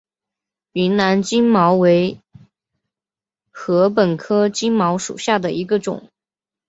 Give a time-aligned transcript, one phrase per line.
[0.71, 2.19] 云南金茅为
[3.51, 6.09] 禾本科金茅属下的一个种。